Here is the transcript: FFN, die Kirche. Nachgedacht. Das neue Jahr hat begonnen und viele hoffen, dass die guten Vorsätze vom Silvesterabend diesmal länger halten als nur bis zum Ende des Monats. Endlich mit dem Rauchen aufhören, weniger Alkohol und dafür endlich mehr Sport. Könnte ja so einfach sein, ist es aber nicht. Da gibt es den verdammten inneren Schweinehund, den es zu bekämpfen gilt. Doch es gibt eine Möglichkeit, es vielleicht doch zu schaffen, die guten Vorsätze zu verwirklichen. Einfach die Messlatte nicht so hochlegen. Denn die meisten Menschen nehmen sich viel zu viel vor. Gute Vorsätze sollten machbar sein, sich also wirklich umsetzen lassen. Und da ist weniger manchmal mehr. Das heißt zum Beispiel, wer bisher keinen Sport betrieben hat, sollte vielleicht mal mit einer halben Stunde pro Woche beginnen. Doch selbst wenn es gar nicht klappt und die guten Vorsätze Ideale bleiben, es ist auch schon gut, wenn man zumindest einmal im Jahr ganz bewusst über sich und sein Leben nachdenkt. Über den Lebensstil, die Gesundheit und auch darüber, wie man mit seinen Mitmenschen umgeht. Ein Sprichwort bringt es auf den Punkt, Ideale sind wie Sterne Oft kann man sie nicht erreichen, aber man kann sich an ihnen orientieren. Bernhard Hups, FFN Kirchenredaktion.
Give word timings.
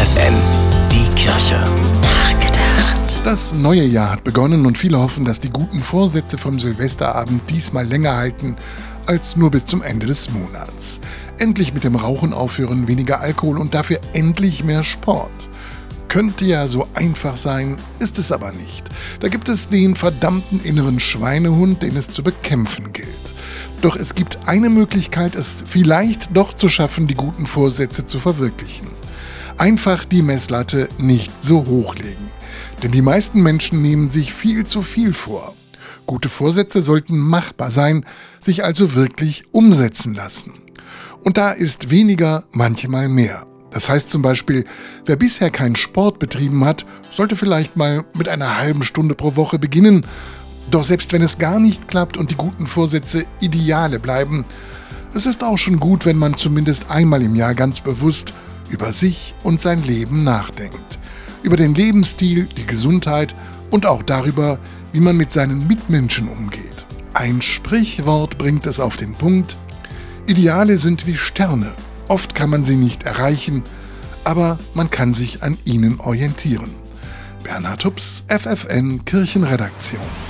FFN, 0.00 0.34
die 0.90 1.14
Kirche. 1.14 1.62
Nachgedacht. 2.00 3.20
Das 3.22 3.52
neue 3.52 3.84
Jahr 3.84 4.12
hat 4.12 4.24
begonnen 4.24 4.64
und 4.64 4.78
viele 4.78 4.98
hoffen, 4.98 5.26
dass 5.26 5.40
die 5.40 5.50
guten 5.50 5.82
Vorsätze 5.82 6.38
vom 6.38 6.58
Silvesterabend 6.58 7.42
diesmal 7.50 7.84
länger 7.84 8.16
halten 8.16 8.56
als 9.04 9.36
nur 9.36 9.50
bis 9.50 9.66
zum 9.66 9.82
Ende 9.82 10.06
des 10.06 10.30
Monats. 10.30 11.02
Endlich 11.38 11.74
mit 11.74 11.84
dem 11.84 11.96
Rauchen 11.96 12.32
aufhören, 12.32 12.88
weniger 12.88 13.20
Alkohol 13.20 13.58
und 13.58 13.74
dafür 13.74 14.00
endlich 14.14 14.64
mehr 14.64 14.84
Sport. 14.84 15.50
Könnte 16.08 16.46
ja 16.46 16.66
so 16.66 16.88
einfach 16.94 17.36
sein, 17.36 17.76
ist 17.98 18.18
es 18.18 18.32
aber 18.32 18.52
nicht. 18.52 18.88
Da 19.20 19.28
gibt 19.28 19.50
es 19.50 19.68
den 19.68 19.96
verdammten 19.96 20.62
inneren 20.64 20.98
Schweinehund, 20.98 21.82
den 21.82 21.94
es 21.94 22.10
zu 22.10 22.22
bekämpfen 22.22 22.94
gilt. 22.94 23.34
Doch 23.82 23.96
es 23.96 24.14
gibt 24.14 24.38
eine 24.46 24.70
Möglichkeit, 24.70 25.34
es 25.34 25.62
vielleicht 25.66 26.34
doch 26.34 26.54
zu 26.54 26.70
schaffen, 26.70 27.06
die 27.06 27.14
guten 27.14 27.46
Vorsätze 27.46 28.06
zu 28.06 28.18
verwirklichen. 28.18 28.89
Einfach 29.60 30.06
die 30.06 30.22
Messlatte 30.22 30.88
nicht 30.96 31.44
so 31.44 31.66
hochlegen. 31.66 32.24
Denn 32.82 32.92
die 32.92 33.02
meisten 33.02 33.42
Menschen 33.42 33.82
nehmen 33.82 34.08
sich 34.08 34.32
viel 34.32 34.64
zu 34.64 34.80
viel 34.80 35.12
vor. 35.12 35.54
Gute 36.06 36.30
Vorsätze 36.30 36.80
sollten 36.80 37.18
machbar 37.18 37.70
sein, 37.70 38.06
sich 38.40 38.64
also 38.64 38.94
wirklich 38.94 39.44
umsetzen 39.52 40.14
lassen. 40.14 40.54
Und 41.24 41.36
da 41.36 41.50
ist 41.50 41.90
weniger 41.90 42.44
manchmal 42.52 43.10
mehr. 43.10 43.46
Das 43.70 43.90
heißt 43.90 44.08
zum 44.08 44.22
Beispiel, 44.22 44.64
wer 45.04 45.16
bisher 45.16 45.50
keinen 45.50 45.76
Sport 45.76 46.18
betrieben 46.18 46.64
hat, 46.64 46.86
sollte 47.10 47.36
vielleicht 47.36 47.76
mal 47.76 48.06
mit 48.14 48.30
einer 48.30 48.56
halben 48.56 48.82
Stunde 48.82 49.14
pro 49.14 49.36
Woche 49.36 49.58
beginnen. 49.58 50.06
Doch 50.70 50.84
selbst 50.84 51.12
wenn 51.12 51.20
es 51.20 51.36
gar 51.36 51.60
nicht 51.60 51.86
klappt 51.86 52.16
und 52.16 52.30
die 52.30 52.36
guten 52.36 52.66
Vorsätze 52.66 53.26
Ideale 53.40 53.98
bleiben, 53.98 54.46
es 55.12 55.26
ist 55.26 55.44
auch 55.44 55.58
schon 55.58 55.78
gut, 55.78 56.06
wenn 56.06 56.16
man 56.16 56.34
zumindest 56.34 56.90
einmal 56.90 57.20
im 57.20 57.34
Jahr 57.34 57.54
ganz 57.54 57.82
bewusst 57.82 58.32
über 58.70 58.92
sich 58.92 59.34
und 59.42 59.60
sein 59.60 59.82
Leben 59.82 60.24
nachdenkt. 60.24 60.98
Über 61.42 61.56
den 61.56 61.74
Lebensstil, 61.74 62.46
die 62.56 62.66
Gesundheit 62.66 63.34
und 63.70 63.86
auch 63.86 64.02
darüber, 64.02 64.58
wie 64.92 65.00
man 65.00 65.16
mit 65.16 65.30
seinen 65.30 65.66
Mitmenschen 65.66 66.28
umgeht. 66.28 66.86
Ein 67.14 67.42
Sprichwort 67.42 68.38
bringt 68.38 68.66
es 68.66 68.80
auf 68.80 68.96
den 68.96 69.14
Punkt, 69.14 69.56
Ideale 70.26 70.78
sind 70.78 71.06
wie 71.06 71.16
Sterne 71.16 71.74
Oft 72.10 72.34
kann 72.34 72.50
man 72.50 72.64
sie 72.64 72.74
nicht 72.74 73.04
erreichen, 73.04 73.62
aber 74.24 74.58
man 74.74 74.90
kann 74.90 75.14
sich 75.14 75.44
an 75.44 75.56
ihnen 75.64 76.00
orientieren. 76.00 76.70
Bernhard 77.44 77.84
Hups, 77.84 78.24
FFN 78.26 79.04
Kirchenredaktion. 79.04 80.29